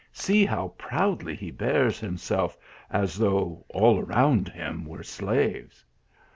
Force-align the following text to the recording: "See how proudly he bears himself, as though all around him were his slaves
"See 0.25 0.45
how 0.47 0.69
proudly 0.79 1.35
he 1.35 1.51
bears 1.51 1.99
himself, 1.99 2.57
as 2.89 3.19
though 3.19 3.63
all 3.69 3.99
around 3.99 4.49
him 4.49 4.83
were 4.83 4.97
his 4.97 5.09
slaves 5.09 5.85